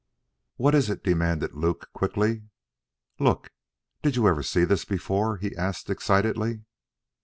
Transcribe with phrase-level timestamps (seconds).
[0.55, 2.41] "What is it?" demanded Luke quickly.
[3.19, 3.51] "Look.
[4.01, 6.63] Did you ever see this before?" he asked excitedly.